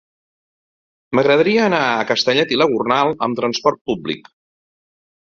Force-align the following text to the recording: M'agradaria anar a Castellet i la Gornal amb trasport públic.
M'agradaria 1.19 1.61
anar 1.67 1.83
a 1.91 2.09
Castellet 2.13 2.57
i 2.57 2.59
la 2.63 2.69
Gornal 2.75 3.15
amb 3.29 3.41
trasport 3.45 3.81
públic. 3.91 4.37